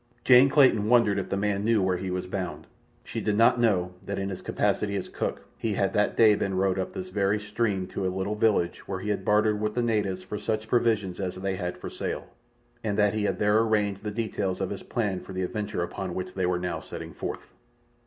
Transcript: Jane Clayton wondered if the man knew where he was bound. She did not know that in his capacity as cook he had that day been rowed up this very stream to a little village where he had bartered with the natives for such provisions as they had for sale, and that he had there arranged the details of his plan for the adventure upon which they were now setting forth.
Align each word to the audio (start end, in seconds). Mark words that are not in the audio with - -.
Jane 0.25 0.49
Clayton 0.49 0.87
wondered 0.89 1.19
if 1.19 1.29
the 1.29 1.37
man 1.37 1.63
knew 1.63 1.79
where 1.79 1.97
he 1.97 2.09
was 2.09 2.25
bound. 2.25 2.65
She 3.03 3.21
did 3.21 3.37
not 3.37 3.59
know 3.59 3.93
that 4.03 4.17
in 4.17 4.29
his 4.29 4.41
capacity 4.41 4.95
as 4.95 5.07
cook 5.07 5.45
he 5.59 5.75
had 5.75 5.93
that 5.93 6.17
day 6.17 6.33
been 6.33 6.55
rowed 6.55 6.79
up 6.79 6.91
this 6.91 7.09
very 7.09 7.39
stream 7.39 7.85
to 7.89 8.07
a 8.07 8.07
little 8.09 8.33
village 8.33 8.87
where 8.87 8.97
he 8.99 9.09
had 9.09 9.23
bartered 9.23 9.61
with 9.61 9.75
the 9.75 9.83
natives 9.83 10.23
for 10.23 10.39
such 10.39 10.67
provisions 10.67 11.19
as 11.19 11.35
they 11.35 11.55
had 11.55 11.77
for 11.77 11.91
sale, 11.91 12.25
and 12.83 12.97
that 12.97 13.13
he 13.13 13.25
had 13.25 13.37
there 13.37 13.59
arranged 13.59 14.01
the 14.01 14.09
details 14.09 14.59
of 14.59 14.71
his 14.71 14.81
plan 14.81 15.19
for 15.19 15.33
the 15.33 15.43
adventure 15.43 15.83
upon 15.83 16.15
which 16.15 16.33
they 16.33 16.47
were 16.47 16.57
now 16.57 16.79
setting 16.79 17.13
forth. 17.13 17.51